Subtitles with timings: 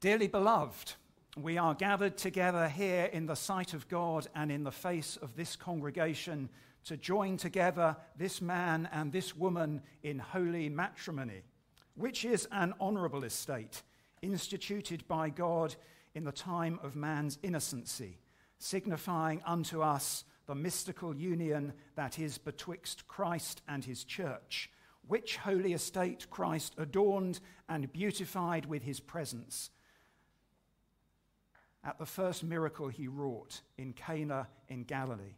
[0.00, 0.94] Dearly beloved,
[1.36, 5.34] we are gathered together here in the sight of God and in the face of
[5.34, 6.50] this congregation
[6.84, 11.42] to join together this man and this woman in holy matrimony,
[11.96, 13.82] which is an honorable estate
[14.22, 15.74] instituted by God
[16.14, 18.20] in the time of man's innocency,
[18.60, 24.70] signifying unto us the mystical union that is betwixt Christ and his church,
[25.08, 29.70] which holy estate Christ adorned and beautified with his presence
[31.88, 35.36] at the first miracle he wrought in Cana in Galilee,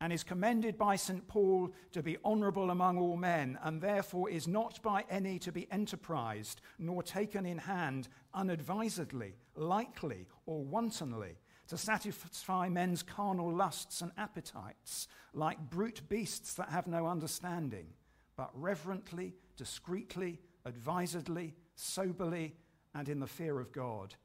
[0.00, 1.28] and is commended by St.
[1.28, 5.70] Paul to be honorable among all men, and therefore is not by any to be
[5.70, 14.10] enterprised, nor taken in hand unadvisedly, lightly, or wantonly, to satisfy men's carnal lusts and
[14.18, 17.86] appetites, like brute beasts that have no understanding,
[18.34, 22.56] but reverently, discreetly, advisedly, soberly,
[22.92, 24.16] and in the fear of God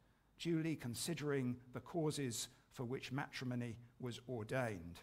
[0.41, 4.99] duly considering the causes for which matrimony was ordained.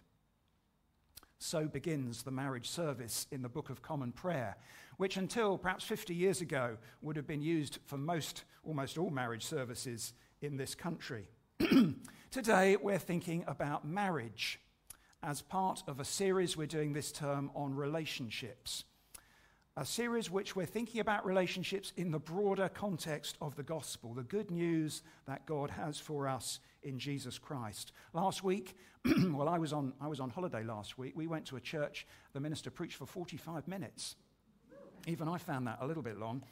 [1.39, 4.57] So begins the marriage service in the Book of Common Prayer,
[4.97, 9.45] which until perhaps 50 years ago would have been used for most, almost all marriage
[9.45, 11.29] services in this country.
[12.33, 14.59] Today we're thinking about marriage
[15.23, 18.85] as part of a series we're doing this term on relationships
[19.79, 24.25] a series which we're thinking about relationships in the broader context of the gospel, the
[24.25, 27.93] good news that God has for us in Jesus Christ.
[28.13, 31.13] Last week, well, I was, on, I was on holiday last week.
[31.15, 34.17] We went to a church, the minister preached for 45 minutes.
[35.07, 36.43] Even I found that a little bit long.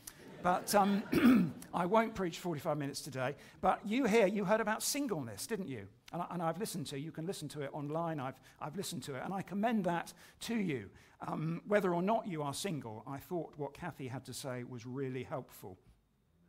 [0.44, 3.34] But um, I won't preach 45 minutes today.
[3.61, 5.88] But you here, you heard about singleness, didn't you?
[6.17, 8.20] And, I, and I've listened to, you can listen to it online.
[8.20, 9.22] I've, I've listened to it.
[9.22, 10.89] And I commend that to you.
[11.27, 14.86] Um, whether or not you are single, I thought what Kathy had to say was
[14.86, 15.77] really helpful.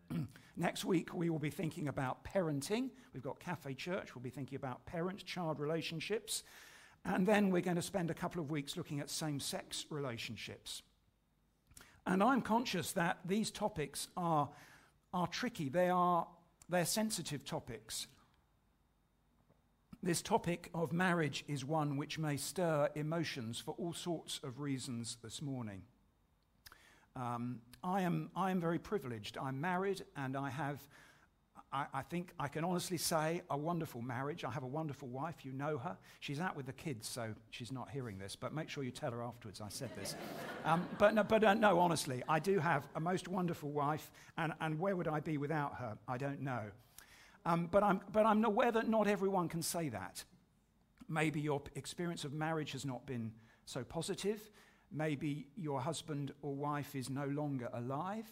[0.55, 2.91] Next week, we will be thinking about parenting.
[3.13, 4.15] We've got Cafe Church.
[4.15, 6.43] We'll be thinking about parent child relationships.
[7.03, 10.81] And then we're going to spend a couple of weeks looking at same sex relationships.
[12.05, 14.47] And I'm conscious that these topics are,
[15.13, 16.25] are tricky, they are,
[16.69, 18.07] they're sensitive topics.
[20.07, 25.17] This topic of marriage is one which may stir emotions for all sorts of reasons
[25.21, 25.81] this morning.
[27.17, 29.37] Um, I, am, I am very privileged.
[29.37, 30.79] I'm married and I have,
[31.73, 34.45] I, I, think I can honestly say, a wonderful marriage.
[34.45, 35.43] I have a wonderful wife.
[35.43, 35.97] You know her.
[36.21, 39.11] She's out with the kids, so she's not hearing this, but make sure you tell
[39.11, 40.15] her afterwards I said this.
[40.63, 44.53] um, but no, but, uh, no, honestly, I do have a most wonderful wife, and,
[44.61, 45.97] and where would I be without her?
[46.07, 46.61] I don't know.
[47.47, 50.25] Um, but, I'm, but I'm aware that not everyone can say that.
[51.07, 53.31] Maybe your experience of marriage has not been
[53.65, 54.51] so positive.
[54.91, 58.27] Maybe your husband or wife is no longer alive.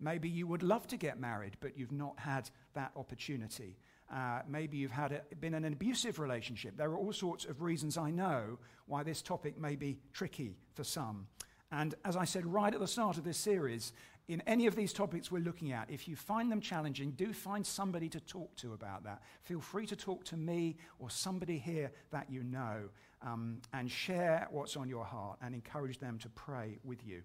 [0.00, 3.78] Maybe you would love to get married, but you've not had that opportunity.
[4.12, 6.76] Uh, maybe you've had a, been in an abusive relationship.
[6.76, 10.82] There are all sorts of reasons I know why this topic may be tricky for
[10.82, 11.28] some.
[11.70, 13.92] And as I said right at the start of this series,
[14.28, 17.64] in any of these topics we're looking at, if you find them challenging, do find
[17.64, 19.22] somebody to talk to about that.
[19.42, 22.88] Feel free to talk to me or somebody here that you know
[23.22, 27.22] um, and share what's on your heart and encourage them to pray with you.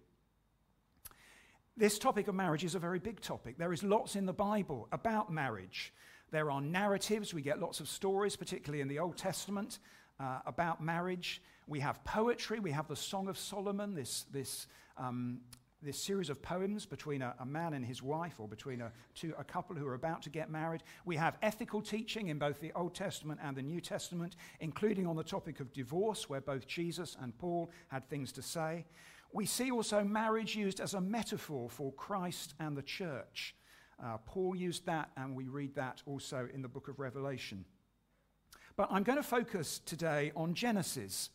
[1.75, 3.57] This topic of marriage is a very big topic.
[3.57, 5.93] There is lots in the Bible about marriage.
[6.29, 9.79] There are narratives, we get lots of stories, particularly in the Old Testament,
[10.19, 11.41] uh, about marriage.
[11.67, 14.67] We have poetry, we have the Song of Solomon, this, this
[14.97, 15.39] um,
[15.81, 19.33] this series of poems between a, a, man and his wife, or between a, two,
[19.37, 20.83] a couple who are about to get married.
[21.05, 25.15] We have ethical teaching in both the Old Testament and the New Testament, including on
[25.15, 28.85] the topic of divorce, where both Jesus and Paul had things to say.
[29.33, 33.55] We see also marriage used as a metaphor for Christ and the church.
[34.03, 37.65] Uh, Paul used that, and we read that also in the book of Revelation.
[38.75, 41.29] But I'm going to focus today on Genesis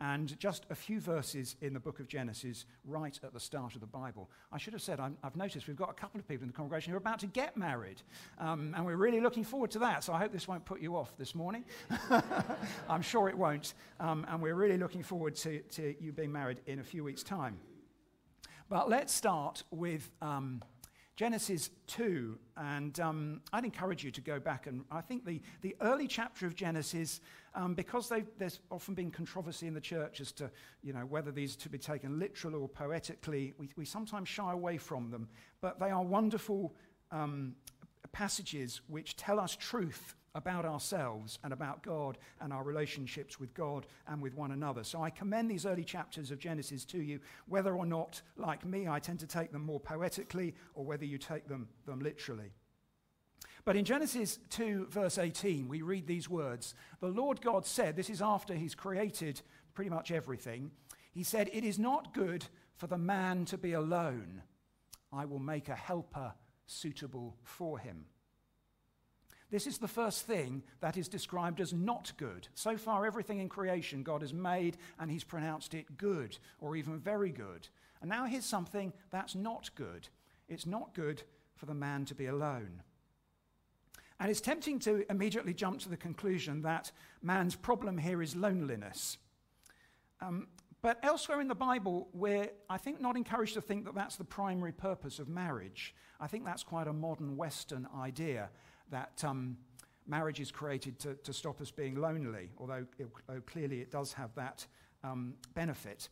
[0.00, 3.80] and just a few verses in the book of Genesis right at the start of
[3.80, 4.30] the Bible.
[4.52, 6.54] I should have said, i have noticed we've got a couple of people in the
[6.54, 8.02] congregation who are about to get married,
[8.38, 10.02] um, and we're really looking forward to that.
[10.04, 11.64] So I hope this won't put you off this morning.
[12.88, 16.60] I'm sure it won't, um, and we're really looking forward to, to, you being married
[16.66, 17.58] in a few weeks' time.
[18.68, 20.10] But let's start with.
[20.22, 20.62] Um,
[21.20, 25.76] Genesis 2, and um, I'd encourage you to go back and I think the, the
[25.82, 27.20] early chapter of Genesis,
[27.54, 30.50] um, because there's often been controversy in the church as to
[30.82, 34.50] you know, whether these are to be taken literally or poetically, we, we sometimes shy
[34.50, 35.28] away from them,
[35.60, 36.74] but they are wonderful
[37.10, 37.54] um,
[38.12, 43.86] passages which tell us truth about ourselves and about God and our relationships with God
[44.06, 44.84] and with one another.
[44.84, 48.86] So I commend these early chapters of Genesis to you, whether or not, like me,
[48.86, 52.52] I tend to take them more poetically or whether you take them, them literally.
[53.64, 58.10] But in Genesis 2, verse 18, we read these words The Lord God said, this
[58.10, 59.42] is after he's created
[59.74, 60.70] pretty much everything,
[61.12, 64.42] he said, It is not good for the man to be alone.
[65.12, 66.34] I will make a helper
[66.66, 68.06] suitable for him.
[69.50, 72.46] This is the first thing that is described as not good.
[72.54, 76.98] So far, everything in creation God has made and He's pronounced it good or even
[76.98, 77.68] very good.
[78.00, 80.08] And now here's something that's not good
[80.48, 81.22] it's not good
[81.54, 82.82] for the man to be alone.
[84.18, 86.90] And it's tempting to immediately jump to the conclusion that
[87.22, 89.16] man's problem here is loneliness.
[90.20, 90.48] Um,
[90.82, 94.24] but elsewhere in the Bible, we're, I think, not encouraged to think that that's the
[94.24, 95.94] primary purpose of marriage.
[96.18, 98.50] I think that's quite a modern Western idea
[98.90, 99.56] that um,
[100.06, 103.08] marriage is created to, to, stop us being lonely, although, it,
[103.46, 104.66] clearly it does have that
[105.04, 106.08] um, benefit.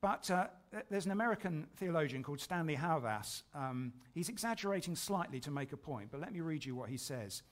[0.00, 0.46] But uh,
[0.90, 3.42] there's an American theologian called Stanley Hauerwas.
[3.54, 6.96] Um, he's exaggerating slightly to make a point, but let me read you what he
[6.96, 7.42] says.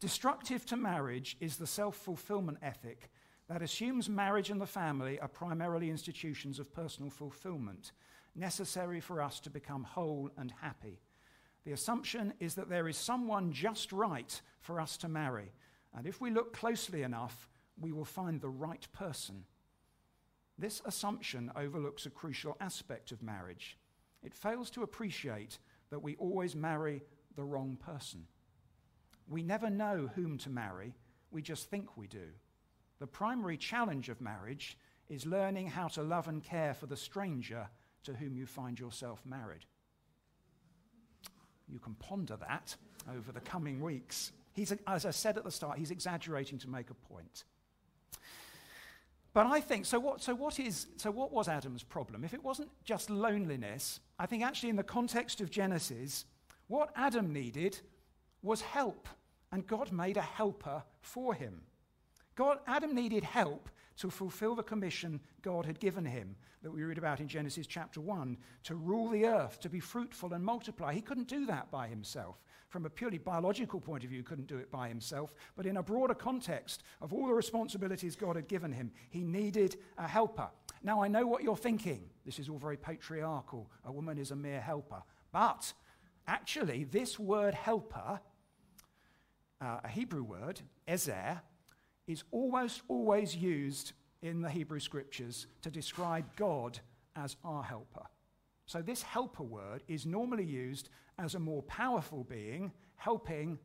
[0.00, 3.10] Destructive to marriage is the self fulfillment ethic
[3.48, 7.92] that assumes marriage and the family are primarily institutions of personal fulfillment,
[8.34, 11.00] necessary for us to become whole and happy.
[11.64, 15.52] The assumption is that there is someone just right for us to marry,
[15.94, 17.48] and if we look closely enough,
[17.78, 19.44] we will find the right person.
[20.58, 23.78] This assumption overlooks a crucial aspect of marriage.
[24.22, 25.58] It fails to appreciate
[25.90, 27.02] that we always marry
[27.36, 28.26] the wrong person.
[29.28, 30.94] We never know whom to marry,
[31.30, 32.28] we just think we do.
[32.98, 34.76] The primary challenge of marriage
[35.08, 37.68] is learning how to love and care for the stranger
[38.04, 39.64] to whom you find yourself married.
[41.72, 42.76] You can ponder that
[43.14, 44.32] over the coming weeks.
[44.52, 47.44] He's, as I said at the start, he's exaggerating to make a point.
[49.32, 52.24] But I think, so what, so, what is, so what was Adam's problem?
[52.24, 56.24] If it wasn't just loneliness, I think actually in the context of Genesis,
[56.66, 57.78] what Adam needed
[58.42, 59.08] was help.
[59.52, 61.62] And God made a helper for him.
[62.34, 63.68] God, Adam needed help
[64.00, 68.00] to fulfill the commission God had given him that we read about in Genesis chapter
[68.00, 70.94] 1 to rule the earth, to be fruitful and multiply.
[70.94, 72.40] He couldn't do that by himself.
[72.68, 75.34] From a purely biological point of view, couldn't do it by himself.
[75.54, 79.76] But in a broader context of all the responsibilities God had given him, he needed
[79.98, 80.48] a helper.
[80.82, 82.08] Now, I know what you're thinking.
[82.24, 83.70] This is all very patriarchal.
[83.84, 85.02] A woman is a mere helper.
[85.30, 85.74] But
[86.26, 88.20] actually, this word helper,
[89.60, 91.42] uh, a Hebrew word, ezer,
[92.10, 93.92] is almost always used
[94.22, 96.78] in the Hebrew scriptures to describe God
[97.16, 98.06] as our helper.
[98.66, 103.58] So, this helper word is normally used as a more powerful being helping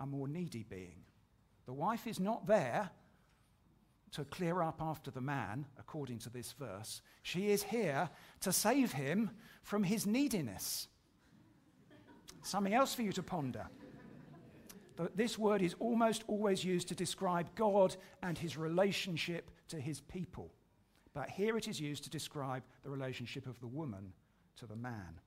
[0.00, 1.04] a more needy being.
[1.66, 2.90] The wife is not there
[4.12, 7.02] to clear up after the man, according to this verse.
[7.22, 8.08] She is here
[8.40, 9.30] to save him
[9.62, 10.88] from his neediness.
[12.42, 13.66] Something else for you to ponder
[15.14, 20.52] this word is almost always used to describe God and his relationship to his people.
[21.14, 24.12] But here it is used to describe the relationship of the woman
[24.56, 25.20] to the man.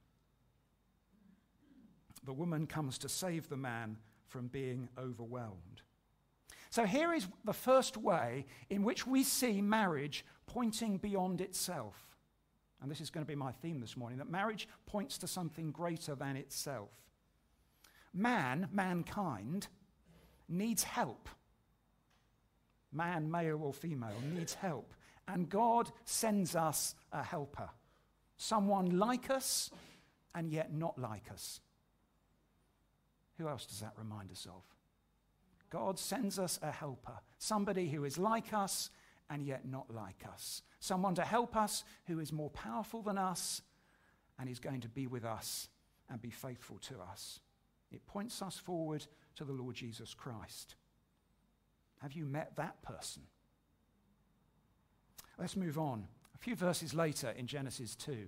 [2.23, 3.97] The woman comes to save the man
[4.27, 5.81] from being overwhelmed.
[6.69, 11.95] So here is the first way in which we see marriage pointing beyond itself.
[12.81, 15.71] And this is going to be my theme this morning that marriage points to something
[15.71, 16.89] greater than itself.
[18.13, 19.67] Man, mankind,
[20.47, 21.29] needs help.
[22.91, 24.93] Man, male or female, needs help.
[25.27, 27.69] And God sends us a helper.
[28.37, 29.69] Someone like us
[30.33, 31.59] and yet not like us.
[33.37, 34.63] Who else does that remind us of?
[35.69, 38.89] God sends us a helper, somebody who is like us
[39.29, 40.61] and yet not like us.
[40.79, 43.61] Someone to help us who is more powerful than us
[44.39, 45.67] and is going to be with us
[46.09, 47.41] and be faithful to us.
[47.91, 50.75] It points us forward to the Lord Jesus Christ.
[52.01, 53.23] Have you met that person?
[55.37, 56.07] Let's move on.
[56.35, 58.27] A few verses later in Genesis 2.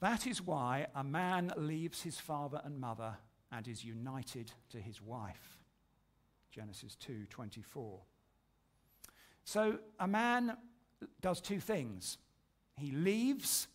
[0.00, 3.16] That is why a man leaves his father and mother
[3.52, 5.58] and is united to his wife.
[6.50, 8.04] Genesis 2:24.
[9.44, 10.56] So a man
[11.20, 12.18] does two things.
[12.76, 13.68] He leaves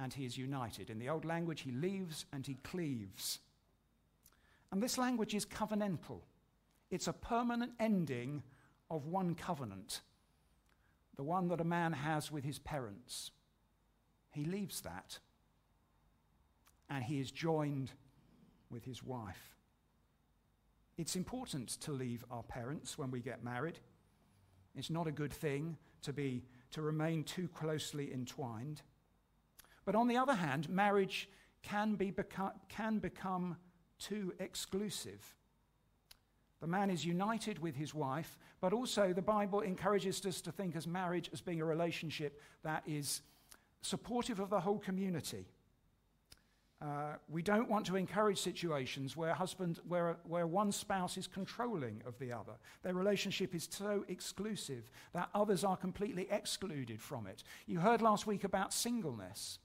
[0.00, 0.90] and he is united.
[0.90, 3.38] In the old language, he leaves and he cleaves.
[4.70, 6.20] And this language is covenantal,
[6.90, 8.42] it's a permanent ending
[8.90, 10.02] of one covenant,
[11.16, 13.30] the one that a man has with his parents.
[14.30, 15.18] He leaves that
[16.90, 17.90] and he is joined
[18.70, 19.56] with his wife.
[20.98, 23.78] It's important to leave our parents when we get married.
[24.74, 28.82] It's not a good thing to be to remain too closely entwined.
[29.86, 31.30] But on the other hand, marriage
[31.62, 33.56] can, be beco- can become
[33.98, 35.34] too exclusive.
[36.60, 40.76] The man is united with his wife, but also the Bible encourages us to think
[40.76, 43.22] as marriage as being a relationship that is
[43.82, 45.46] supportive of the whole community.
[46.82, 52.02] Uh, we don't want to encourage situations where husband, where, where one spouse is controlling
[52.06, 52.52] of the other.
[52.82, 57.44] Their relationship is so exclusive that others are completely excluded from it.
[57.66, 59.58] You heard last week about singleness.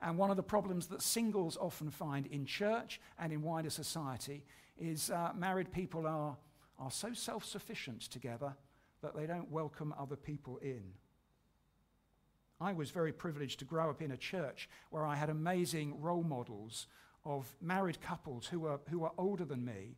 [0.00, 4.44] And one of the problems that singles often find in church and in wider society
[4.78, 6.36] is uh, married people are,
[6.78, 8.54] are so self sufficient together
[9.02, 10.82] that they don't welcome other people in.
[12.60, 16.24] I was very privileged to grow up in a church where I had amazing role
[16.24, 16.86] models
[17.24, 19.96] of married couples who were, who were older than me,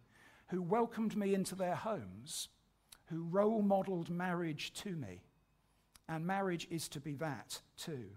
[0.49, 2.49] who welcomed me into their homes,
[3.07, 5.23] who role modeled marriage to me.
[6.09, 8.11] And marriage is to be that too.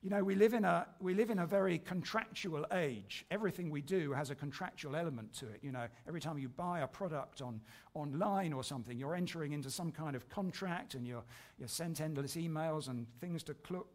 [0.00, 3.26] You know, we live, in a, we live in a very contractual age.
[3.32, 5.58] Everything we do has a contractual element to it.
[5.60, 7.60] You know, every time you buy a product on,
[7.94, 11.24] online or something, you're entering into some kind of contract and you're,
[11.58, 13.86] you're sent endless emails and things to click,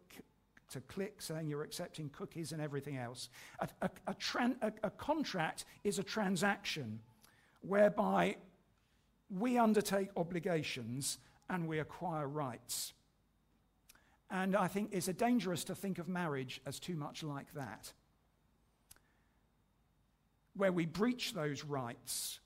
[0.72, 3.30] to click saying you're accepting cookies and everything else.
[3.60, 7.00] A, a, a, tran, a contract is a transaction
[7.62, 8.36] whereby
[9.30, 11.18] we undertake obligations
[11.48, 12.92] and we acquire rights.
[14.34, 17.92] And I think it's dangerous to think of marriage as too much like that,
[20.56, 22.40] where we breach those rights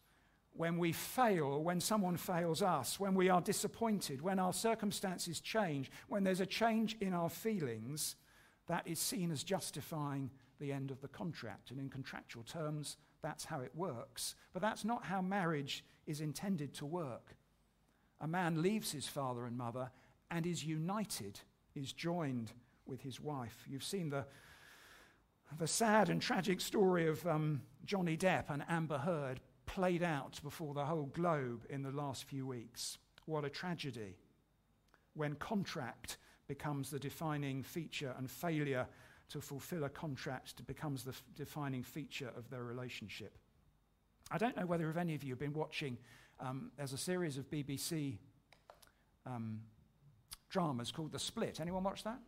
[0.52, 5.90] when we fail, when someone fails us, when we are disappointed, when our circumstances change,
[6.08, 8.16] when there's a change in our feelings,
[8.66, 10.30] that is seen as justifying
[10.60, 11.70] the end of the contract.
[11.70, 14.34] And in contractual terms, that's how it works.
[14.52, 17.34] But that's not how marriage is intended to work.
[18.20, 19.90] A man leaves his father and mother
[20.30, 21.40] and is united
[21.74, 22.52] is joined
[22.86, 23.64] with his wife.
[23.68, 24.24] You've seen the,
[25.58, 30.74] the sad and tragic story of um, Johnny Depp and Amber Heard played out before
[30.74, 32.98] the whole globe in the last few weeks.
[33.26, 34.16] What a tragedy
[35.14, 38.86] when contract becomes the defining feature and failure
[39.28, 43.36] to fulfill a contract becomes the f- defining feature of their relationship.
[44.30, 45.98] I don't know whether if any of you have been watching,
[46.40, 48.16] um, there's a series of BBC
[49.26, 49.60] um,
[50.48, 51.60] dramas called The Split.
[51.60, 52.18] Anyone watch that?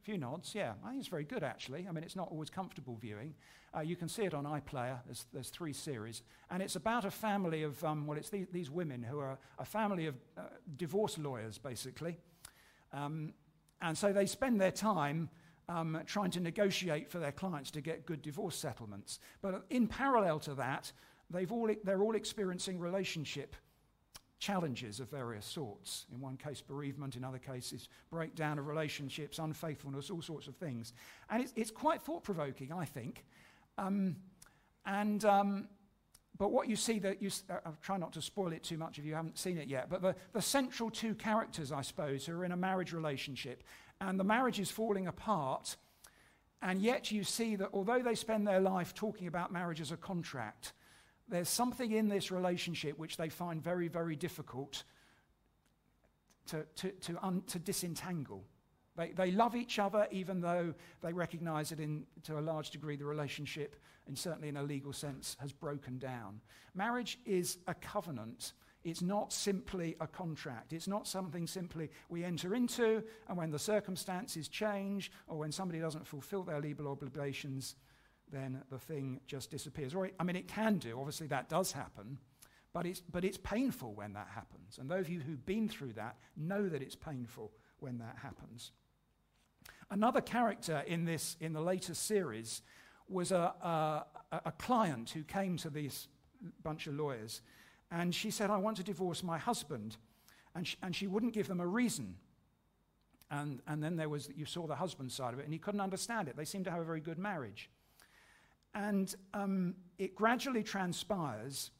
[0.00, 0.74] A few nods, yeah.
[0.84, 1.86] I think it's very good, actually.
[1.88, 3.34] I mean, it's not always comfortable viewing.
[3.76, 4.98] Uh, you can see it on iPlayer.
[5.04, 6.22] There's, there's three series.
[6.50, 9.64] And it's about a family of, um, well, it's the, these women who are a
[9.64, 10.42] family of uh,
[10.76, 12.16] divorce lawyers, basically.
[12.92, 13.34] Um,
[13.82, 15.28] and so they spend their time
[15.68, 19.20] um, trying to negotiate for their clients to get good divorce settlements.
[19.42, 20.90] But in parallel to that,
[21.28, 23.54] they've all, they're all experiencing relationship
[24.38, 26.06] challenges of various sorts.
[26.12, 30.92] In one case, bereavement, in other cases, breakdown of relationships, unfaithfulness, all sorts of things.
[31.28, 33.24] And it's, it's quite thought provoking, I think.
[33.76, 34.16] Um,
[34.86, 35.68] and, um,
[36.38, 38.98] but what you see that you, uh, I'll try not to spoil it too much
[38.98, 42.38] if you haven't seen it yet, but the, the central two characters, I suppose, who
[42.38, 43.64] are in a marriage relationship,
[44.00, 45.76] and the marriage is falling apart,
[46.62, 49.96] and yet you see that although they spend their life talking about marriage as a
[49.96, 50.72] contract,
[51.28, 54.84] there's something in this relationship which they find very, very difficult
[56.46, 58.44] to, to, to, un, to disentangle.
[58.96, 62.96] They, they love each other even though they recognize that, in, to a large degree,
[62.96, 66.40] the relationship, and certainly in a legal sense, has broken down.
[66.74, 68.54] Marriage is a covenant.
[68.82, 70.72] It's not simply a contract.
[70.72, 75.78] It's not something simply we enter into, and when the circumstances change or when somebody
[75.78, 77.76] doesn't fulfill their legal obligations,
[78.32, 79.94] then the thing just disappears.
[79.94, 80.98] Or, it, I mean, it can do.
[80.98, 82.18] Obviously, that does happen.
[82.72, 84.78] But it's, but it's painful when that happens.
[84.78, 88.72] And those of you who've been through that know that it's painful when that happens.
[89.90, 92.62] Another character in, this, in the later series
[93.08, 94.04] was a, a,
[94.44, 96.08] a client who came to this
[96.62, 97.40] bunch of lawyers.
[97.90, 99.96] And she said, I want to divorce my husband.
[100.54, 102.16] And she, and she wouldn't give them a reason.
[103.30, 105.80] And, and then there was, you saw the husband side of it, and he couldn't
[105.80, 106.36] understand it.
[106.36, 107.70] They seemed to have a very good marriage.
[108.78, 111.72] And um, it gradually transpires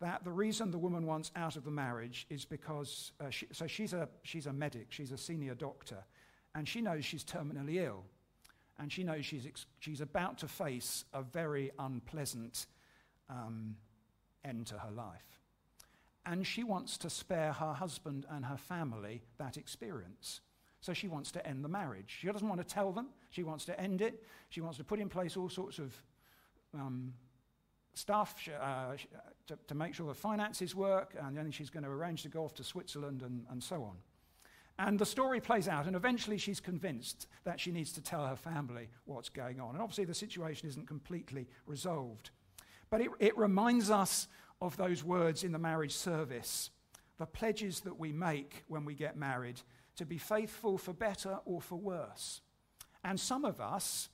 [0.00, 3.68] that the reason the woman wants out of the marriage is because, uh, she, so
[3.68, 5.98] she's a, she's a medic, she's a senior doctor,
[6.56, 8.02] and she knows she's terminally ill.
[8.80, 12.66] And she knows she's, ex- she's about to face a very unpleasant
[13.28, 13.76] um,
[14.44, 15.38] end to her life.
[16.26, 20.40] And she wants to spare her husband and her family that experience.
[20.80, 22.16] So she wants to end the marriage.
[22.20, 23.10] She doesn't want to tell them.
[23.28, 24.24] She wants to end it.
[24.48, 25.94] She wants to put in place all sorts of
[26.74, 27.12] um,
[27.94, 28.96] stuff uh,
[29.46, 32.44] to, to, make sure the finances work, and then she's going to arrange to go
[32.44, 33.96] off to Switzerland and, and so on.
[34.78, 38.36] And the story plays out, and eventually she's convinced that she needs to tell her
[38.36, 39.74] family what's going on.
[39.74, 42.30] And obviously, the situation isn't completely resolved.
[42.88, 44.26] But it, it reminds us
[44.62, 46.70] of those words in the marriage service,
[47.18, 49.60] the pledges that we make when we get married
[49.96, 52.40] to be faithful for better or for worse.
[53.04, 54.08] And some of us,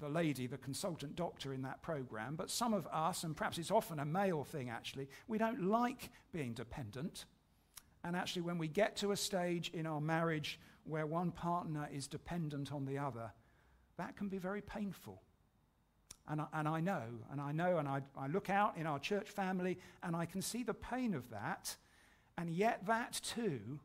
[0.00, 3.70] the lady, the consultant doctor in that program, but some of us, and perhaps it's
[3.70, 7.26] often a male thing actually, we don't like being dependent.
[8.02, 12.06] And actually, when we get to a stage in our marriage where one partner is
[12.06, 13.32] dependent on the other,
[13.96, 15.22] that can be very painful.
[16.28, 18.98] And I, and I know, and I know, and I, I look out in our
[18.98, 21.76] church family and I can see the pain of that.
[22.36, 23.80] And yet, that too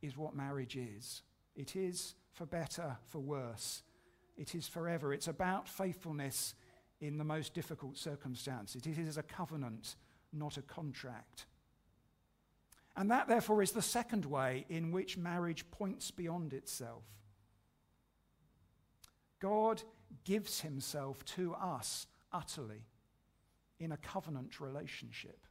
[0.00, 1.22] is what marriage is
[1.56, 3.82] it is for better, for worse.
[4.38, 5.12] It is forever.
[5.12, 6.54] It's about faithfulness
[7.00, 8.86] in the most difficult circumstances.
[8.86, 9.96] It is a covenant,
[10.32, 11.46] not a contract.
[12.96, 17.04] And that, therefore, is the second way in which marriage points beyond itself.
[19.40, 19.82] God
[20.24, 22.86] gives himself to us utterly
[23.78, 25.46] in a covenant relationship.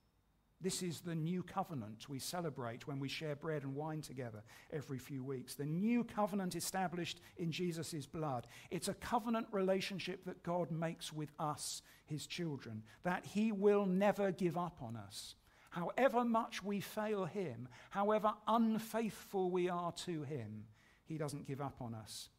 [0.60, 4.98] This is the new covenant we celebrate when we share bread and wine together every
[4.98, 5.54] few weeks.
[5.54, 8.48] The new covenant established in Jesus' blood.
[8.72, 14.32] It's a covenant relationship that God makes with us, his children, that he will never
[14.32, 15.36] give up on us.
[15.70, 20.64] However much we fail him, however unfaithful we are to him,
[21.06, 22.30] he doesn't give up on us.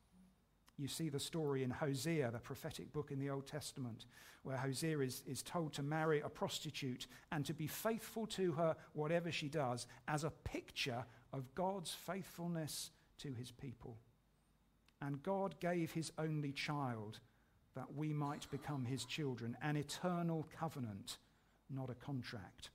[0.79, 4.07] You see the story in Hosea, the prophetic book in the Old Testament,
[4.45, 8.77] where Hosea is, is told to marry a prostitute and to be faithful to her,
[8.93, 13.99] whatever she does, as a picture of God's faithfulness to his people.
[15.03, 17.19] And God gave his only child
[17.75, 21.19] that we might become his children, an eternal covenant,
[21.69, 22.71] not a contract.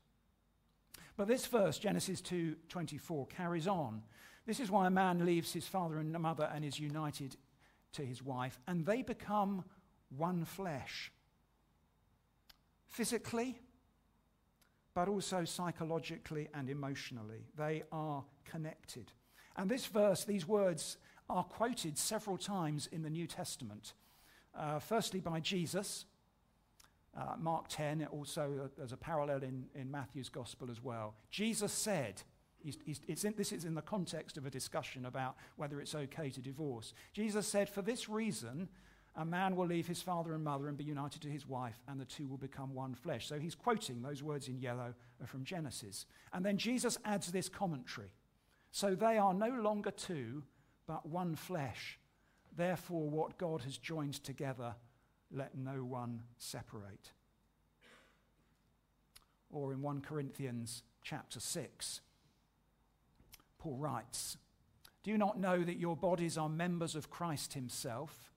[1.15, 4.03] But this verse, Genesis 2:24, carries on.
[4.45, 7.38] This is why a man leaves his father and mother and is united
[7.93, 9.63] to his wife, and they become
[10.10, 11.12] one flesh.
[12.88, 13.60] Physically,
[14.93, 17.47] but also psychologically and emotionally.
[17.58, 19.12] They are connected.
[19.56, 20.97] And this verse, these words,
[21.29, 23.93] are quoted several times in the New Testament.
[24.56, 26.06] Uh, firstly, by Jesus,
[27.17, 31.15] uh, Mark 10, also uh, there's a parallel in, in Matthew's gospel as well.
[31.32, 32.21] Jesus said,
[32.63, 36.30] he's, he's, in, this is in the context of a discussion about whether it's okay
[36.30, 36.93] to divorce.
[37.13, 38.69] Jesus said, For this reason,
[39.15, 41.99] a man will leave his father and mother and be united to his wife, and
[41.99, 43.28] the two will become one flesh.
[43.28, 46.06] So he's quoting those words in yellow are from Genesis.
[46.32, 48.12] And then Jesus adds this commentary.
[48.71, 50.43] So they are no longer two,
[50.88, 51.99] but one flesh.
[52.56, 54.73] Therefore, what God has joined together,
[55.32, 57.12] let no one separate.
[59.52, 62.02] Or in 1 Corinthians chapter 6,
[63.63, 64.36] Paul writes,
[65.04, 68.34] Do you not know that your bodies are members of Christ himself?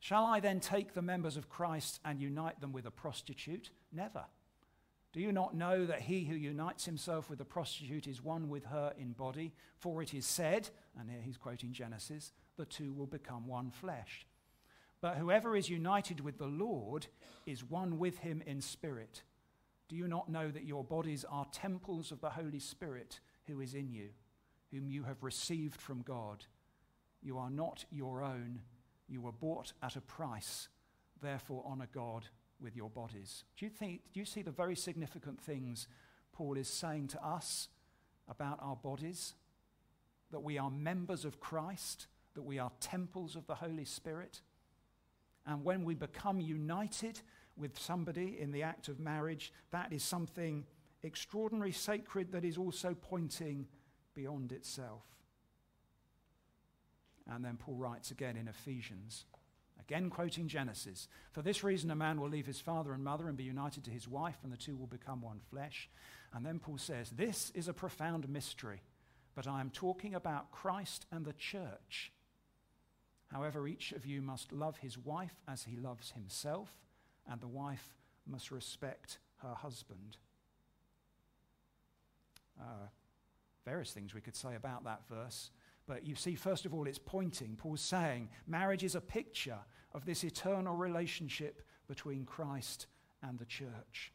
[0.00, 3.70] Shall I then take the members of Christ and unite them with a prostitute?
[3.90, 4.24] Never.
[5.14, 8.66] Do you not know that he who unites himself with a prostitute is one with
[8.66, 9.54] her in body?
[9.78, 14.26] For it is said, and here he's quoting Genesis, the two will become one flesh.
[15.00, 17.06] But whoever is united with the Lord
[17.46, 19.22] is one with him in spirit.
[19.88, 23.74] Do you not know that your bodies are temples of the Holy Spirit who is
[23.74, 24.08] in you,
[24.70, 26.44] whom you have received from God?
[27.22, 28.60] You are not your own.
[29.08, 30.68] You were bought at a price.
[31.20, 32.26] Therefore, honor God
[32.60, 33.44] with your bodies.
[33.56, 35.88] Do you, think, do you see the very significant things
[36.32, 37.68] Paul is saying to us
[38.28, 39.34] about our bodies?
[40.30, 44.40] That we are members of Christ, that we are temples of the Holy Spirit.
[45.46, 47.20] And when we become united
[47.56, 50.64] with somebody in the act of marriage, that is something
[51.02, 53.66] extraordinary, sacred, that is also pointing
[54.14, 55.04] beyond itself.
[57.30, 59.24] And then Paul writes again in Ephesians,
[59.80, 63.36] again quoting Genesis For this reason, a man will leave his father and mother and
[63.36, 65.88] be united to his wife, and the two will become one flesh.
[66.34, 68.82] And then Paul says, This is a profound mystery,
[69.34, 72.12] but I am talking about Christ and the church.
[73.32, 76.70] However, each of you must love his wife as he loves himself,
[77.30, 77.94] and the wife
[78.26, 80.18] must respect her husband.
[82.60, 82.88] Uh,
[83.64, 85.50] various things we could say about that verse.
[85.86, 87.56] But you see, first of all, it's pointing.
[87.56, 89.58] Paul's saying marriage is a picture
[89.92, 92.86] of this eternal relationship between Christ
[93.22, 94.12] and the church.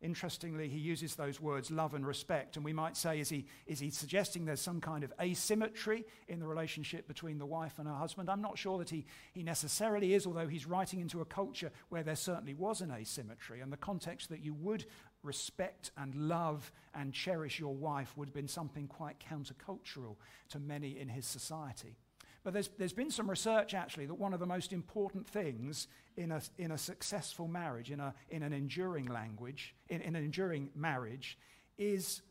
[0.00, 2.54] Interestingly, he uses those words love and respect.
[2.54, 6.38] And we might say, is he, is he suggesting there's some kind of asymmetry in
[6.38, 8.30] the relationship between the wife and her husband?
[8.30, 12.04] I'm not sure that he, he necessarily is, although he's writing into a culture where
[12.04, 13.60] there certainly was an asymmetry.
[13.60, 14.86] And the context that you would
[15.22, 20.16] respect and love and cherish your wife would have been something quite countercultural
[20.50, 21.96] to many in his society.
[22.44, 26.32] But there's, there's been some research actually that one of the most important things in
[26.32, 30.70] a, in a successful marriage, in, a, in an enduring language, in, in an enduring
[30.74, 31.36] marriage,
[31.76, 32.22] is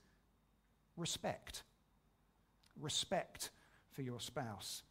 [0.95, 1.63] respect.
[2.79, 3.51] Respect
[3.91, 4.83] for your spouse.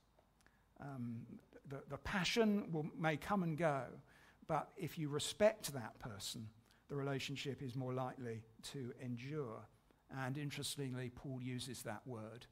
[0.80, 1.22] Um,
[1.68, 3.82] the, the passion will, may come and go,
[4.46, 6.48] but if you respect that person,
[6.88, 9.61] the relationship is more likely to endure.
[10.25, 12.46] And interestingly, Paul uses that word.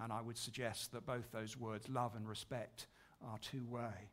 [0.00, 2.86] And I would suggest that both those words, love and respect,
[3.22, 4.10] are two way.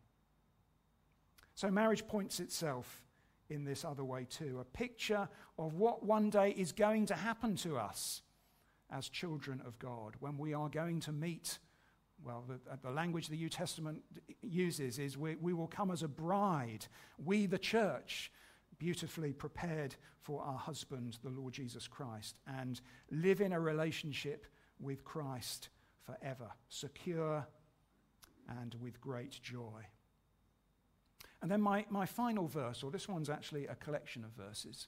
[1.55, 3.03] So marriage points itself
[3.49, 5.27] in this other way too a picture
[5.59, 8.21] of what one day is going to happen to us
[8.89, 11.59] as children of God when we are going to meet.
[12.23, 14.01] Well, the, uh, the language the New Testament
[14.41, 16.85] uses is we, we will come as a bride,
[17.23, 18.31] we, the church,
[18.79, 22.79] beautifully prepared for our husband, the Lord Jesus Christ, and
[23.11, 24.45] live in a relationship
[24.79, 25.69] with Christ
[26.05, 27.45] forever, secure
[28.47, 29.85] and with great joy.
[31.41, 34.87] And then my, my final verse, or this one's actually a collection of verses.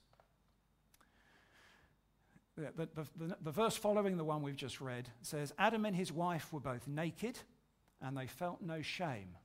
[2.58, 6.13] The, the, the, the, verse following the one we've just read says Adam and his
[6.13, 7.38] wife were both naked
[8.02, 9.36] and they felt no shame.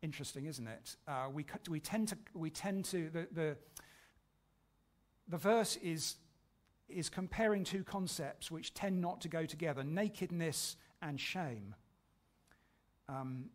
[0.00, 0.96] Interesting, isn't it?
[1.08, 3.56] Uh, we, we tend to, we tend to the, the,
[5.26, 6.16] the verse is,
[6.88, 11.74] is comparing two concepts which tend not to go together nakedness and shame.
[13.08, 13.46] Um,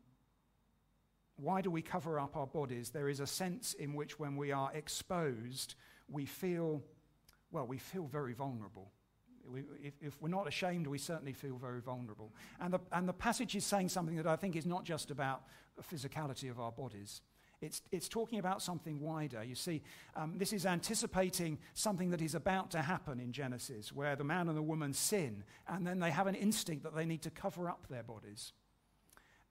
[1.37, 2.89] why do we cover up our bodies?
[2.89, 5.75] There is a sense in which when we are exposed,
[6.09, 6.83] we feel,
[7.51, 8.91] well, we feel very vulnerable.
[9.51, 12.31] We, if, if, we're not ashamed, we certainly feel very vulnerable.
[12.59, 15.43] And the, and the passage is saying something that I think is not just about
[15.75, 17.21] the physicality of our bodies.
[17.61, 19.43] It's, it's talking about something wider.
[19.43, 19.81] You see,
[20.15, 24.49] um, this is anticipating something that is about to happen in Genesis, where the man
[24.49, 27.69] and the woman sin, and then they have an instinct that they need to cover
[27.69, 28.51] up their bodies.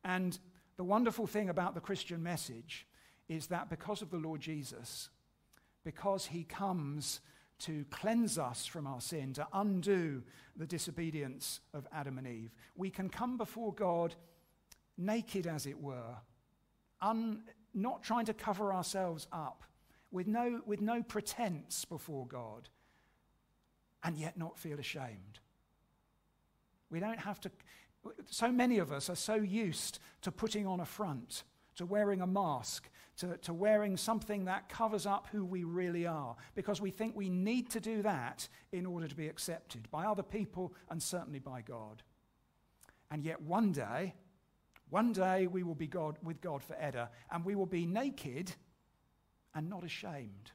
[0.04, 0.38] And
[0.76, 2.86] the wonderful thing about the Christian message
[3.28, 5.08] is that because of the Lord Jesus,
[5.84, 7.20] because he comes
[7.62, 10.22] to cleanse us from our sin, to undo
[10.56, 14.14] the disobedience of Adam and Eve, we can come before God
[14.98, 16.16] naked, as it were,
[17.00, 17.42] un,
[17.74, 19.64] not trying to cover ourselves up,
[20.10, 22.68] with no, with no pretense before God,
[24.04, 25.40] and yet not feel ashamed.
[26.90, 27.50] We don't have to.
[28.26, 31.44] So many of us are so used to putting on a front,
[31.76, 36.36] to wearing a mask, to, to wearing something that covers up who we really are,
[36.54, 40.22] because we think we need to do that in order to be accepted by other
[40.22, 42.02] people and certainly by God.
[43.10, 44.14] And yet, one day,
[44.88, 48.52] one day we will be God, with God for forever, and we will be naked
[49.54, 50.52] and not ashamed.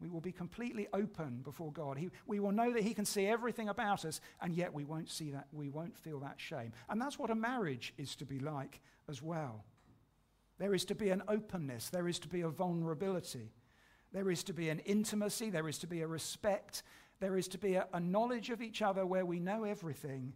[0.00, 1.98] We will be completely open before God.
[1.98, 5.10] He, we will know that He can see everything about us, and yet we won't
[5.10, 6.72] see that, we won't feel that shame.
[6.88, 9.64] And that's what a marriage is to be like as well.
[10.58, 13.52] There is to be an openness, there is to be a vulnerability,
[14.12, 16.82] there is to be an intimacy, there is to be a respect,
[17.20, 20.32] there is to be a, a knowledge of each other where we know everything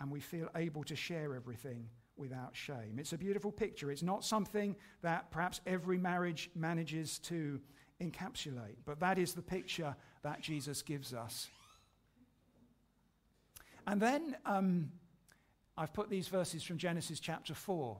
[0.00, 2.98] and we feel able to share everything without shame.
[2.98, 3.90] It's a beautiful picture.
[3.90, 7.60] It's not something that perhaps every marriage manages to
[8.00, 11.48] encapsulate, but that is the picture that Jesus gives us.
[13.86, 14.90] And then um,
[15.76, 17.98] I've put these verses from Genesis chapter 4.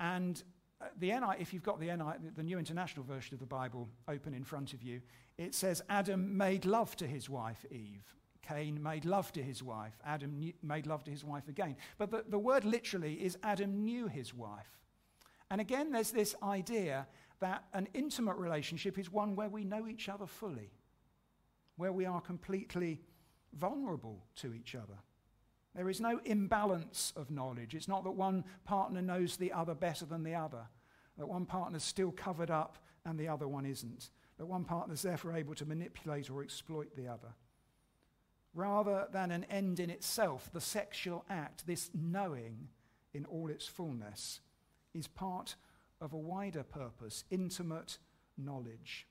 [0.00, 0.42] And
[0.80, 3.88] uh, the NI, if you've got the NI, the New International Version of the Bible
[4.08, 5.00] open in front of you,
[5.38, 8.14] it says Adam made love to his wife Eve.
[8.42, 9.98] Cain made love to his wife.
[10.04, 11.76] Adam knew, made love to his wife again.
[11.96, 14.68] But the, the word literally is Adam knew his wife.
[15.50, 17.06] And again, there's this idea
[17.40, 20.70] that an intimate relationship is one where we know each other fully,
[21.76, 23.00] where we are completely
[23.54, 24.98] vulnerable to each other.
[25.74, 27.74] There is no imbalance of knowledge.
[27.74, 30.68] It's not that one partner knows the other better than the other,
[31.18, 35.36] that one partner's still covered up and the other one isn't, that one partner's therefore
[35.36, 37.34] able to manipulate or exploit the other.
[38.54, 42.68] Rather than an end in itself, the sexual act, this knowing
[43.12, 44.40] in all its fullness,
[44.94, 45.56] is part
[46.00, 47.98] of a wider purpose, intimate
[48.38, 49.06] knowledge.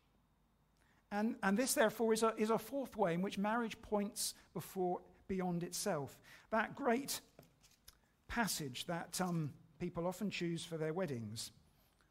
[1.12, 5.02] And, and this, therefore, is a, is a fourth way in which marriage points before,
[5.28, 6.20] beyond itself.
[6.52, 7.22] That great
[8.28, 11.52] passage that um, people often choose for their weddings,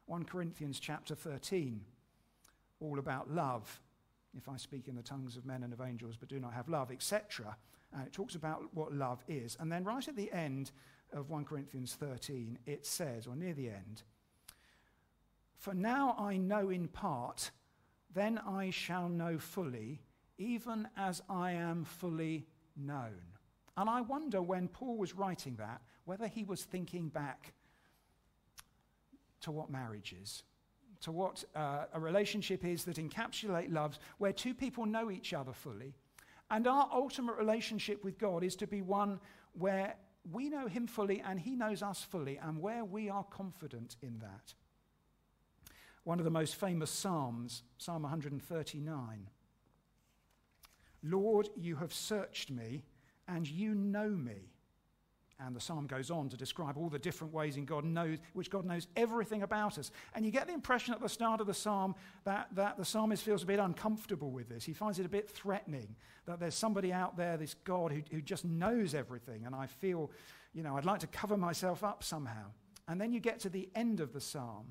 [0.05, 1.81] 1 Corinthians chapter 13,
[2.79, 3.81] all about love.
[4.35, 6.69] If I speak in the tongues of men and of angels but do not have
[6.69, 7.55] love, etc.
[7.93, 9.55] And it talks about what love is.
[9.59, 10.71] And then right at the end
[11.11, 14.03] of 1 Corinthians 13, it says, or near the end,
[15.57, 17.51] For now I know in part,
[18.13, 20.01] then I shall know fully,
[20.37, 23.21] even as I am fully known.
[23.75, 27.53] And I wonder when Paul was writing that, whether he was thinking back
[29.41, 30.43] to what marriage is,
[31.01, 35.53] to what uh, a relationship is that encapsulate love, where two people know each other
[35.53, 35.95] fully.
[36.51, 39.19] And our ultimate relationship with God is to be one
[39.53, 39.95] where
[40.31, 44.19] we know Him fully and He knows us fully, and where we are confident in
[44.19, 44.53] that.
[46.03, 49.29] One of the most famous Psalms, Psalm 139.
[51.03, 52.83] Lord, you have searched me
[53.27, 54.49] and you know me.
[55.39, 58.49] And the psalm goes on to describe all the different ways in God knows, which
[58.49, 59.91] God knows everything about us.
[60.15, 63.23] And you get the impression at the start of the psalm that, that the psalmist
[63.23, 64.63] feels a bit uncomfortable with this.
[64.63, 65.95] He finds it a bit threatening
[66.27, 69.45] that there's somebody out there, this God, who, who just knows everything.
[69.45, 70.11] And I feel,
[70.53, 72.45] you know, I'd like to cover myself up somehow.
[72.87, 74.65] And then you get to the end of the psalm,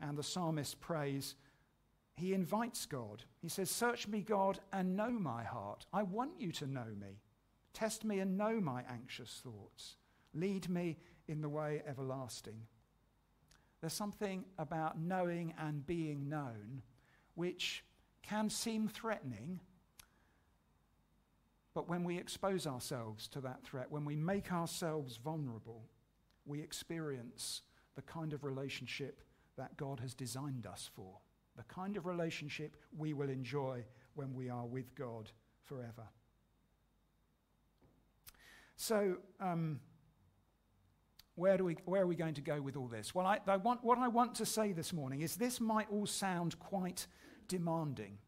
[0.00, 1.34] and the psalmist prays,
[2.18, 3.22] he invites God.
[3.40, 5.86] He says, Search me, God, and know my heart.
[5.92, 7.20] I want you to know me.
[7.72, 9.96] Test me and know my anxious thoughts.
[10.34, 12.66] Lead me in the way everlasting.
[13.80, 16.82] There's something about knowing and being known
[17.34, 17.84] which
[18.22, 19.60] can seem threatening,
[21.72, 25.84] but when we expose ourselves to that threat, when we make ourselves vulnerable,
[26.44, 27.62] we experience
[27.94, 29.20] the kind of relationship
[29.56, 31.18] that God has designed us for
[31.58, 35.30] the kind of relationship we will enjoy when we are with God
[35.64, 36.04] forever.
[38.76, 39.80] So, um,
[41.34, 43.12] where, do we, where are we going to go with all this?
[43.12, 46.06] Well, I, I want, what I want to say this morning is this might all
[46.06, 47.08] sound quite
[47.48, 48.18] demanding.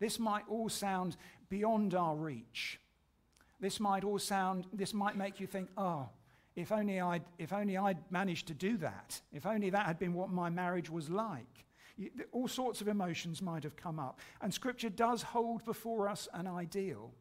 [0.00, 1.16] This might all sound
[1.48, 2.80] beyond our reach.
[3.60, 6.08] This might all sound, this might make you think, oh,
[6.56, 9.20] if only I'd, if only I'd managed to do that.
[9.32, 11.64] If only that had been what my marriage was like.
[12.32, 14.20] All sorts of emotions might have come up.
[14.40, 17.12] And Scripture does hold before us an ideal.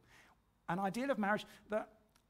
[0.69, 1.89] An ideal of marriage that,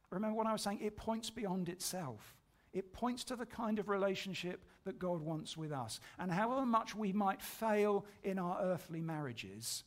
[0.09, 2.35] remember what I was saying, it points beyond itself.
[2.73, 5.99] It points to the kind of relationship that God wants with us.
[6.17, 9.83] And however much we might fail in our earthly marriages,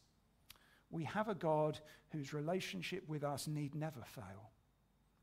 [0.90, 1.78] we have a God
[2.10, 4.50] whose relationship with us need never fail.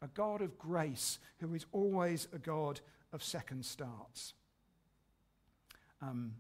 [0.02, 2.82] A God of grace who is always a God
[3.14, 4.34] of second starts.
[6.02, 6.34] Um,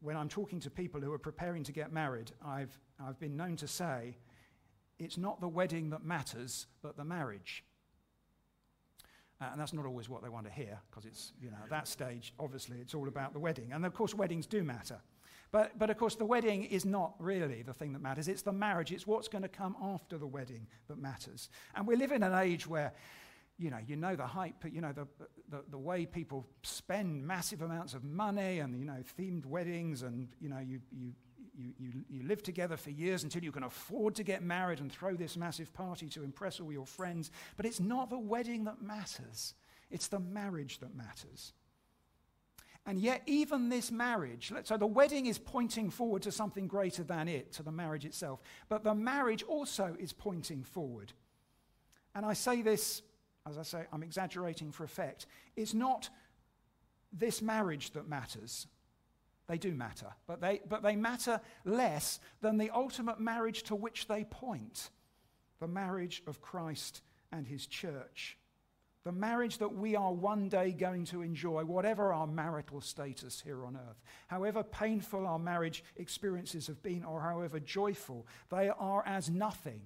[0.00, 3.56] when I'm talking to people who are preparing to get married, I've, I've been known
[3.56, 4.16] to say,
[4.98, 7.64] it's not the wedding that matters, but the marriage.
[9.40, 11.70] Uh, and that's not always what they want to hear, because it's, you know, at
[11.70, 13.72] that stage, obviously, it's all about the wedding.
[13.72, 15.00] And of course, weddings do matter.
[15.50, 18.28] But, but of course, the wedding is not really the thing that matters.
[18.28, 18.92] It's the marriage.
[18.92, 21.48] It's what's going to come after the wedding that matters.
[21.74, 22.92] And we live in an age where
[23.58, 25.06] you know, you know the hype, you know, the,
[25.50, 30.28] the, the, way people spend massive amounts of money and, you know, themed weddings and,
[30.40, 31.12] you know, you, you,
[31.58, 34.92] you, you, you live together for years until you can afford to get married and
[34.92, 37.32] throw this massive party to impress all your friends.
[37.56, 39.54] But it's not the wedding that matters.
[39.90, 41.52] It's the marriage that matters.
[42.86, 47.28] And yet, even this marriage, so the wedding is pointing forward to something greater than
[47.28, 48.40] it, to the marriage itself.
[48.68, 51.12] But the marriage also is pointing forward.
[52.14, 53.02] And I say this
[53.48, 56.10] as I say, I'm exaggerating for effect, it's not
[57.12, 58.66] this marriage that matters.
[59.48, 64.06] They do matter, but they, but they matter less than the ultimate marriage to which
[64.06, 64.90] they point
[65.58, 68.36] the marriage of Christ and his church.
[69.04, 73.64] The marriage that we are one day going to enjoy, whatever our marital status here
[73.64, 74.02] on earth.
[74.26, 79.80] However painful our marriage experiences have been, or however joyful, they are as nothing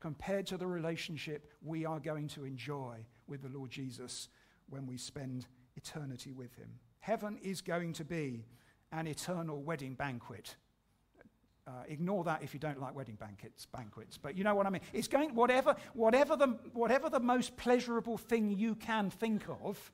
[0.00, 4.28] compared to the relationship we are going to enjoy with the Lord Jesus
[4.68, 6.68] when we spend eternity with him.
[7.00, 8.44] Heaven is going to be
[8.92, 10.56] an eternal wedding banquet.
[11.68, 14.16] Uh, ignore that if you don't like wedding banquets, banquets.
[14.16, 14.82] But you know what I mean.
[14.92, 19.92] It's going whatever, whatever the whatever the most pleasurable thing you can think of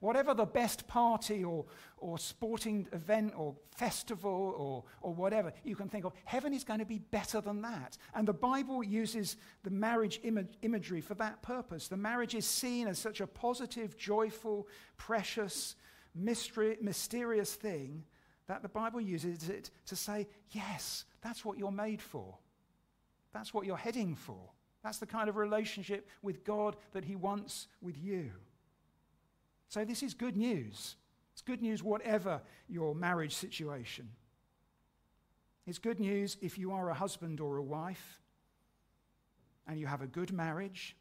[0.00, 1.64] Whatever the best party or,
[1.96, 6.80] or sporting event or festival or, or whatever you can think of, heaven is going
[6.80, 7.96] to be better than that.
[8.14, 11.88] And the Bible uses the marriage Im- imagery for that purpose.
[11.88, 15.76] The marriage is seen as such a positive, joyful, precious,
[16.14, 18.04] mystery, mysterious thing
[18.48, 22.36] that the Bible uses it to say, yes, that's what you're made for.
[23.32, 24.50] That's what you're heading for.
[24.84, 28.30] That's the kind of relationship with God that He wants with you.
[29.68, 30.96] So, this is good news.
[31.32, 34.08] It's good news, whatever your marriage situation.
[35.66, 38.20] It's good news if you are a husband or a wife
[39.66, 40.96] and you have a good marriage.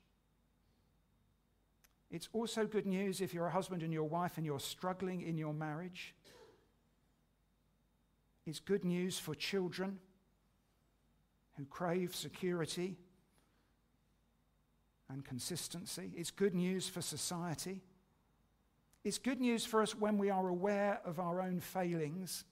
[2.11, 5.37] It's also good news if you're a husband and your wife and you're struggling in
[5.37, 6.15] your marriage.
[8.45, 9.99] It's good news for children
[11.57, 12.97] who crave security
[15.09, 16.11] and consistency.
[16.15, 17.81] It's good news for society.
[19.05, 22.43] It's good news for us when we are aware of our own failings.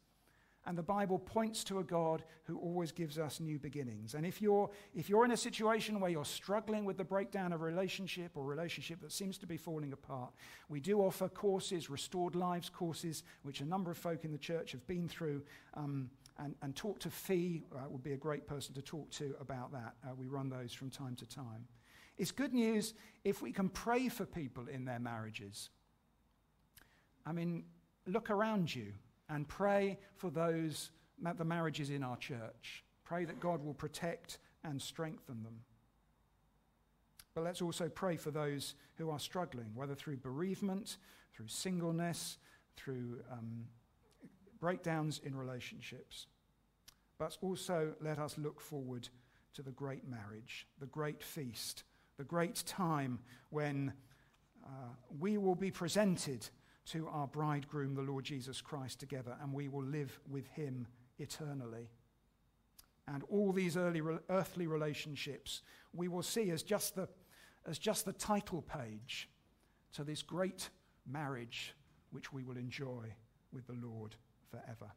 [0.67, 4.13] And the Bible points to a God who always gives us new beginnings.
[4.13, 7.61] And if you're, if you're in a situation where you're struggling with the breakdown of
[7.61, 10.31] a relationship or relationship that seems to be falling apart,
[10.69, 14.73] we do offer courses, restored lives courses, which a number of folk in the church
[14.73, 15.41] have been through.
[15.73, 19.35] Um, and, and talk to Fee uh, would be a great person to talk to
[19.41, 19.95] about that.
[20.05, 21.65] Uh, we run those from time to time.
[22.15, 25.71] It's good news if we can pray for people in their marriages.
[27.25, 27.63] I mean,
[28.05, 28.93] look around you
[29.29, 30.91] and pray for those,
[31.37, 32.83] the marriages in our church.
[33.03, 35.59] Pray that God will protect and strengthen them.
[37.33, 40.97] But let's also pray for those who are struggling, whether through bereavement,
[41.35, 42.37] through singleness,
[42.77, 43.65] through um,
[44.59, 46.27] breakdowns in relationships.
[47.17, 49.09] But also let us look forward
[49.55, 51.83] to the great marriage, the great feast,
[52.17, 53.93] the great time when
[54.65, 56.49] uh, we will be presented
[56.85, 61.89] to our bridegroom, the Lord Jesus Christ, together, and we will live with him eternally.
[63.07, 65.61] And all these early re- earthly relationships
[65.93, 67.07] we will see as just, the,
[67.67, 69.29] as just the title page
[69.93, 70.69] to this great
[71.05, 71.75] marriage
[72.11, 73.13] which we will enjoy
[73.51, 74.15] with the Lord
[74.49, 74.91] forever.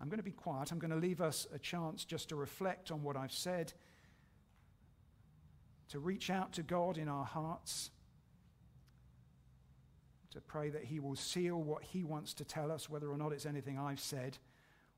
[0.00, 0.70] I'm going to be quiet.
[0.70, 3.72] I'm going to leave us a chance just to reflect on what I've said,
[5.88, 7.90] to reach out to God in our hearts
[10.40, 13.46] pray that He will seal what He wants to tell us, whether or not it's
[13.46, 14.38] anything I've said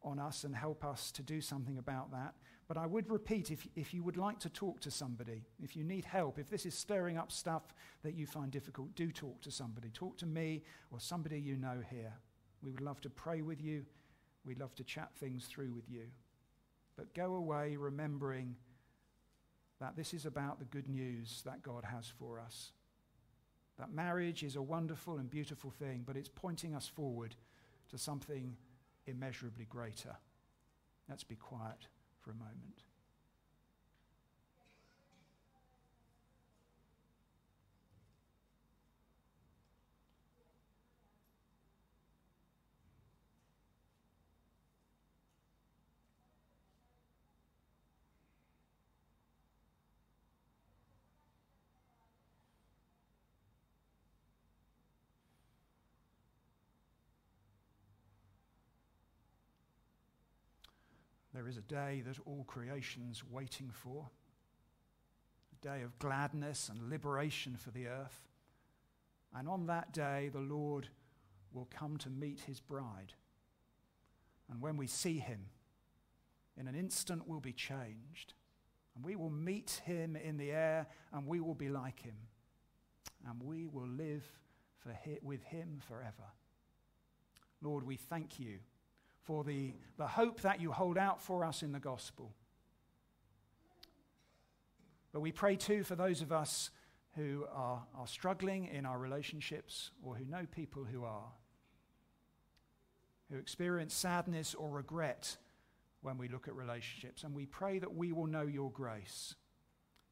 [0.03, 2.35] on us, and help us to do something about that.
[2.69, 5.83] But I would repeat if, if you would like to talk to somebody, if you
[5.83, 7.75] need help, if this is stirring up stuff
[8.05, 9.91] that you find difficult, do talk to somebody.
[9.91, 12.13] Talk to me or somebody you know here.
[12.63, 13.85] We would love to pray with you.
[14.45, 16.05] We'd love to chat things through with you.
[16.97, 18.55] But go away remembering
[19.81, 22.73] that this is about the good news that God has for us.
[23.81, 27.35] That marriage is a wonderful and beautiful thing, but it's pointing us forward
[27.89, 28.55] to something
[29.07, 30.15] immeasurably greater.
[31.09, 31.87] Let's be quiet
[32.19, 32.85] for a moment.
[61.41, 64.11] There is a day that all creation's waiting for,
[65.55, 68.29] a day of gladness and liberation for the earth.
[69.35, 70.89] And on that day, the Lord
[71.55, 73.15] will come to meet his bride.
[74.51, 75.47] And when we see him,
[76.59, 78.35] in an instant we'll be changed.
[78.95, 82.17] And we will meet him in the air, and we will be like him.
[83.27, 84.27] And we will live
[84.77, 86.35] for with him forever.
[87.63, 88.59] Lord, we thank you
[89.23, 92.33] for the, the hope that you hold out for us in the gospel.
[95.13, 96.71] But we pray too for those of us
[97.17, 101.33] who are, are struggling in our relationships or who know people who are,
[103.31, 105.37] who experience sadness or regret
[106.03, 107.25] when we look at relationships.
[107.25, 109.35] And we pray that we will know your grace.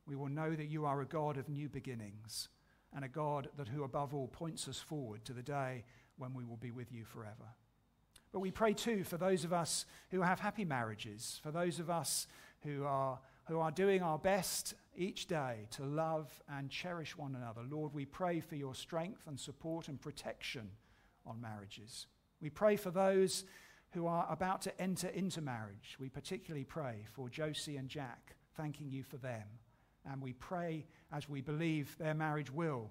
[0.06, 2.48] We will know that you are a God of new beginnings
[2.94, 5.84] and a God that who above all points us forward to the day
[6.16, 7.54] when we will be with you forever.
[8.32, 11.90] But we pray too for those of us who have happy marriages, for those of
[11.90, 12.26] us
[12.62, 17.62] who are, who are doing our best each day to love and cherish one another.
[17.68, 20.68] Lord, we pray for your strength and support and protection
[21.24, 22.06] on marriages.
[22.40, 23.44] We pray for those
[23.92, 25.96] who are about to enter into marriage.
[25.98, 29.44] We particularly pray for Josie and Jack, thanking you for them.
[30.10, 32.90] And we pray as we believe their marriage will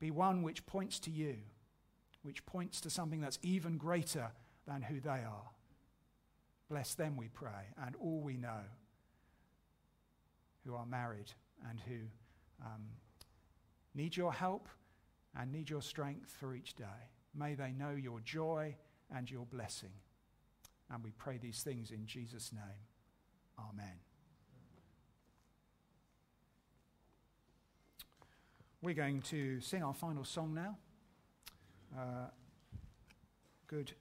[0.00, 1.36] be one which points to you
[2.24, 4.32] which points to something that's even greater
[4.66, 5.50] than who they are.
[6.70, 8.62] Bless them, we pray, and all we know
[10.64, 11.30] who are married
[11.68, 11.98] and who
[12.64, 12.82] um,
[13.94, 14.68] need your help
[15.38, 17.10] and need your strength for each day.
[17.34, 18.74] May they know your joy
[19.14, 19.92] and your blessing.
[20.90, 22.62] And we pray these things in Jesus' name.
[23.58, 23.98] Amen.
[28.80, 30.78] We're going to sing our final song now
[31.96, 32.26] uh,
[33.66, 33.92] good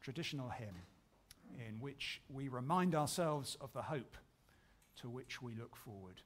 [0.00, 0.82] traditional hymn
[1.66, 4.16] in which we remind ourselves of the hope
[5.00, 6.22] to which we look forward.